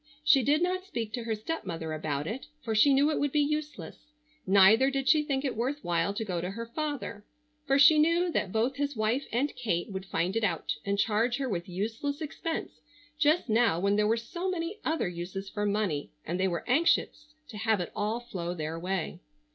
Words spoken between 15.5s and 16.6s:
for money, and they